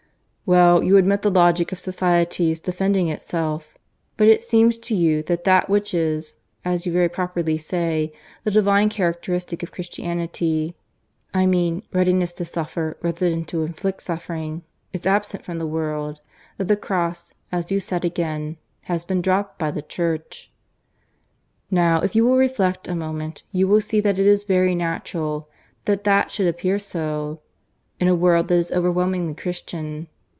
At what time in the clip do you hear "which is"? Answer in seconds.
5.69-6.35